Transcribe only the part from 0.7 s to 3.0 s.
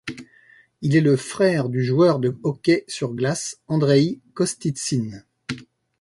Il est le frère du joueur de hockey